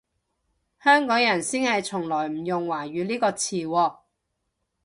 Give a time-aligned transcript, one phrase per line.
[0.83, 3.99] 香港人先係從來唔用華語呢個詞喎